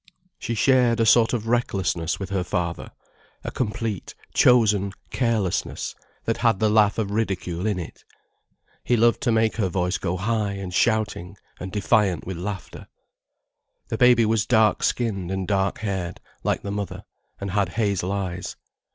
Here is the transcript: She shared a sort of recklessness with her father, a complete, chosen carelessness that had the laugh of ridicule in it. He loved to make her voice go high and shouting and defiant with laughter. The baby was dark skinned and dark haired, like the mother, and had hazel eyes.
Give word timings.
She 0.39 0.55
shared 0.55 0.99
a 0.99 1.05
sort 1.05 1.31
of 1.31 1.47
recklessness 1.47 2.19
with 2.19 2.31
her 2.31 2.43
father, 2.43 2.91
a 3.43 3.51
complete, 3.51 4.15
chosen 4.33 4.93
carelessness 5.11 5.93
that 6.25 6.37
had 6.37 6.57
the 6.59 6.71
laugh 6.71 6.97
of 6.97 7.11
ridicule 7.11 7.67
in 7.67 7.77
it. 7.77 8.03
He 8.83 8.97
loved 8.97 9.21
to 9.21 9.31
make 9.31 9.57
her 9.57 9.69
voice 9.69 9.99
go 9.99 10.17
high 10.17 10.53
and 10.53 10.73
shouting 10.73 11.37
and 11.59 11.71
defiant 11.71 12.25
with 12.25 12.37
laughter. 12.37 12.87
The 13.89 13.97
baby 13.99 14.25
was 14.25 14.47
dark 14.47 14.81
skinned 14.81 15.29
and 15.29 15.47
dark 15.47 15.77
haired, 15.81 16.19
like 16.43 16.63
the 16.63 16.71
mother, 16.71 17.03
and 17.39 17.51
had 17.51 17.69
hazel 17.77 18.11
eyes. 18.11 18.55